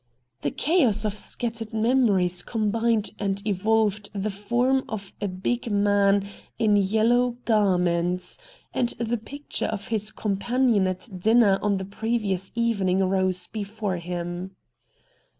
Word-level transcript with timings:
The 0.41 0.49
chaos 0.49 1.05
of 1.05 1.15
scattered 1.15 1.75
memories 1.75 2.41
combined 2.41 3.11
and 3.19 3.39
evolved 3.45 4.09
the 4.15 4.31
form 4.31 4.83
of 4.89 5.13
a 5.21 5.27
big 5.27 5.69
man 5.69 6.27
in 6.57 6.75
yellow 6.75 7.35
garments, 7.45 8.39
and 8.73 8.89
the 8.97 9.17
picture 9.17 9.67
of 9.67 9.89
his 9.89 10.09
companion 10.09 10.87
at 10.87 11.19
dinner 11.19 11.59
on 11.61 11.77
the 11.77 11.85
previous 11.85 12.51
evening 12.55 13.01
rose 13.07 13.45
before 13.45 13.97
him. 13.97 14.55